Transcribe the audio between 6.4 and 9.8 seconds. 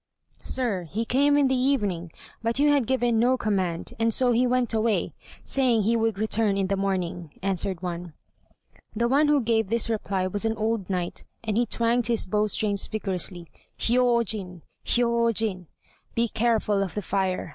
in the morning," answered one. The one who gave